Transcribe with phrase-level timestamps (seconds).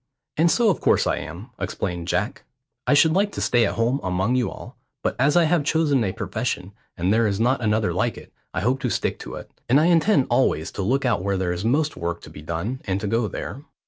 [0.35, 2.43] "And so of course I am," exclaimed Jack.
[2.87, 6.03] "I should like to stay at home among you all; but as I have chosen
[6.03, 9.51] a profession, and there is not another like it, I hope to stick to it,
[9.69, 12.81] and I intend always to look out where there is most work to be done,
[12.85, 13.61] and to go there."